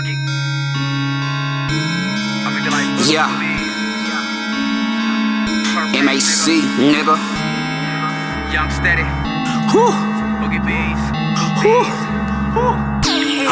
[0.00, 0.16] Boogie.
[2.40, 3.28] I make like Boogie Yeah.
[5.76, 6.46] Perfect, MAC,
[6.80, 7.16] nigga.
[8.50, 9.04] Young steady.
[9.68, 9.92] Whew.
[10.40, 11.02] Boogie bees.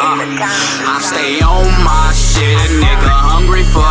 [0.01, 0.17] Ah,
[0.89, 3.88] I stay on my shit, a nigga hungry for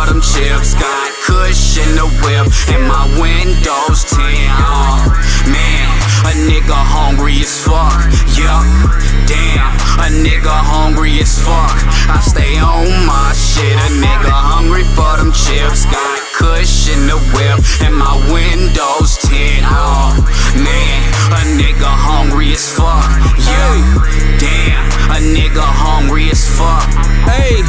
[11.45, 11.77] fuck.
[12.09, 15.85] I stay on my shit, a nigga hungry for them chips.
[15.85, 19.63] Got kush in the whip, and my windows tint.
[19.63, 20.15] Oh,
[20.55, 20.99] man,
[21.31, 23.07] a nigga hungry as fuck.
[23.47, 26.87] Yeah, damn, a nigga hungry as fuck.
[27.27, 27.63] Hey,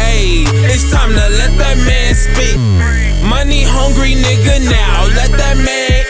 [0.00, 2.56] hey, it's time to let that man speak.
[2.56, 3.28] Hmm.
[3.28, 6.05] Money hungry nigga now, let that man eat.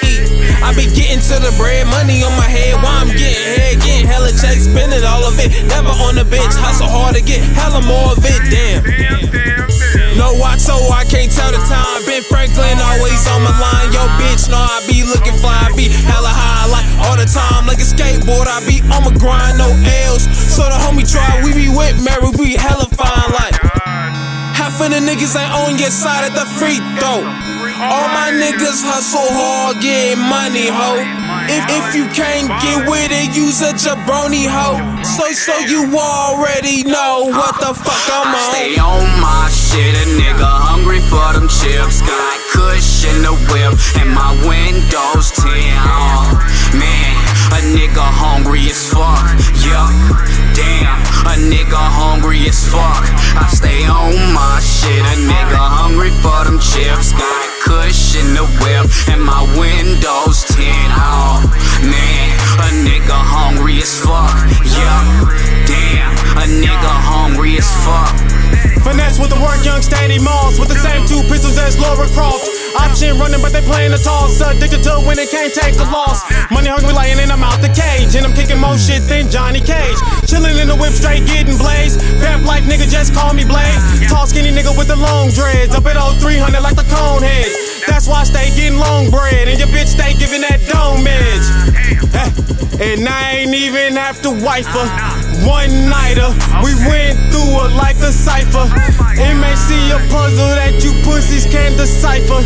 [0.66, 4.02] I be getting to the bread, money on my head while I'm getting head, getting
[4.02, 5.54] hella checks, spending all of it.
[5.70, 8.82] Never on the bench, hustle hard to get hella more of it, damn.
[10.18, 12.02] No watch, so I can't tell the time.
[12.10, 13.94] Ben Franklin always on my line.
[13.94, 17.70] Yo, bitch, no, I be looking fly, I be hella high, like all the time.
[17.70, 19.70] Like a skateboard, I be on my grind, no
[20.10, 20.26] L's.
[20.50, 23.54] So the homie try, we be with Mary, we hella fine, like.
[24.58, 27.55] Half of the niggas ain't on your side at the free throw.
[27.76, 30.96] All my niggas hustle hard, getting money, ho.
[31.44, 34.80] If, if you can't get with it, use a jabroni, ho.
[35.04, 38.40] So, so you already know what the fuck I'm on.
[38.48, 42.00] stay on my shit, a nigga hungry for them chips.
[42.00, 45.76] Got kush in the whip, and my windows tint.
[46.72, 47.12] Man,
[47.52, 49.36] a nigga hungry as fuck.
[49.60, 49.92] Yup,
[50.56, 50.96] damn,
[51.28, 53.04] a nigga hungry as fuck.
[53.36, 55.65] I stay on my shit, a nigga
[68.86, 72.46] Finesse with the work, young steady malls with the same two pistols as Lara Croft.
[72.78, 74.38] Option running, but they playing the toss.
[74.38, 76.22] Addicted to when they can't take a loss.
[76.54, 78.14] Money hungry, lying in, I'm out the cage.
[78.14, 79.98] And I'm kicking more shit than Johnny Cage.
[80.30, 81.98] Chilling in the whip, straight getting blazed.
[82.22, 83.74] Vamp life, nigga, just call me Blade.
[84.06, 85.74] Tall, skinny nigga with the long dreads.
[85.74, 87.82] Up at 0300 like the cone heads.
[87.90, 89.48] That's why I stay getting long bread.
[89.50, 91.46] And your bitch stay giving that dome edge.
[92.14, 95.15] Eh, And I ain't even have to wife her.
[95.46, 96.34] One nighter,
[96.66, 98.66] we went through it like a cipher.
[99.56, 102.44] See a puzzle that you pussies can't decipher.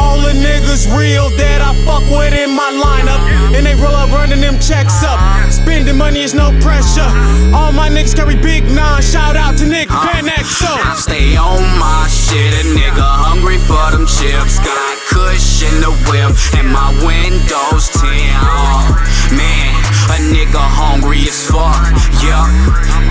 [0.00, 3.20] All the niggas real that I fuck with in my lineup.
[3.52, 5.18] And they roll up running them checks up.
[5.50, 7.10] Spending money is no pressure.
[7.52, 9.02] All my niggas carry big nine.
[9.02, 10.78] Shout out to Nick Van Exel.
[10.96, 14.56] Stay on my shit, a nigga hungry for them chips.
[14.56, 15.03] In
[15.84, 17.92] the whip, and my windows.
[17.92, 18.88] Oh,
[19.36, 19.72] man,
[20.08, 21.92] a nigga hungry as fuck.
[22.24, 22.48] Yup,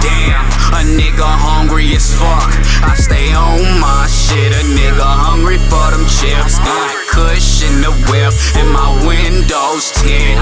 [0.01, 0.41] damn,
[0.73, 2.49] a nigga hungry as fuck.
[2.81, 6.57] I stay on my shit, a nigga hungry for them chips.
[6.57, 10.41] Got kush in the whip, and my windows tint.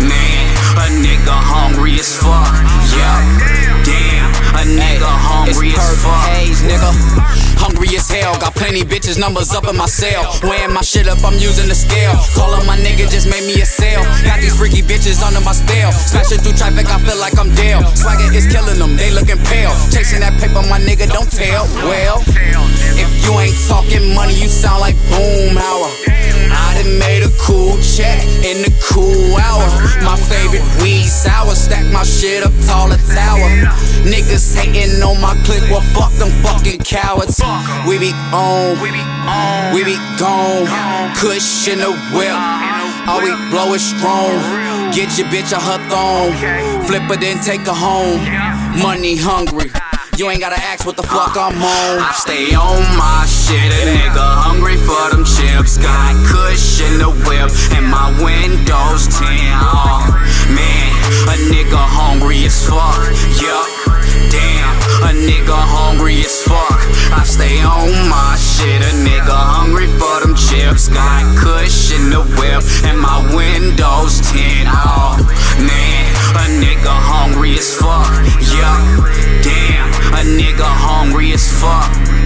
[0.00, 0.48] Man,
[0.80, 2.56] a nigga hungry as fuck.
[2.96, 3.20] Yup,
[3.84, 4.13] damn,
[4.64, 6.24] nigga hungry it's as fuck.
[6.32, 6.90] haze, nigga.
[7.60, 10.36] Hungry as hell, got plenty bitches, numbers up in my cell.
[10.42, 12.12] Weighing my shit up, I'm using the scale.
[12.36, 14.04] Calling my nigga just made me a sale.
[14.24, 15.92] Got these freaky bitches under my spell.
[15.92, 17.84] Smashing through traffic, I feel like I'm Dale.
[17.96, 19.72] Swagger is killing them, they looking pale.
[19.88, 21.64] Chasing that paper, my nigga, don't tell.
[21.88, 22.20] Well,
[22.96, 25.88] if you ain't talking money, you sound like Boomhauer.
[26.52, 29.66] I done made a cool check in the cool hour.
[30.04, 33.48] My favorite weed sour, stack my shit up taller tower.
[34.04, 37.40] Niggas hating on my clique, well fuck them fucking cowards.
[37.88, 39.74] We be on, We be on.
[39.74, 40.68] we be gone.
[41.16, 42.36] Kush in the whip,
[43.08, 44.36] all we blow is strong.
[44.92, 46.32] Get your bitch a her thong,
[46.86, 48.20] flip her then take her home.
[48.78, 49.70] Money hungry,
[50.18, 51.98] you ain't gotta ask what the fuck I'm on.
[51.98, 55.78] I stay on my shit, a nigga hungry for them chips.
[55.78, 59.56] Got kush in the whip, and my windows tint.
[59.64, 60.04] Oh,
[60.52, 60.92] man,
[61.32, 62.83] a nigga hungry as fuck.
[80.86, 82.23] hungry as fuck.